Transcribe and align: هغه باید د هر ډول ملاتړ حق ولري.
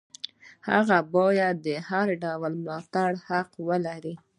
هغه 0.69 0.97
باید 1.15 1.55
د 1.65 1.67
هر 1.89 2.07
ډول 2.23 2.51
ملاتړ 2.63 3.09
حق 3.27 3.49
ولري. 3.67 4.15